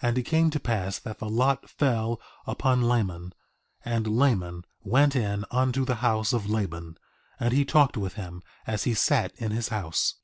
[0.00, 3.34] And it came to pass that the lot fell upon Laman;
[3.84, 6.96] and Laman went in unto the house of Laban,
[7.40, 10.12] and he talked with him as he sat in his house.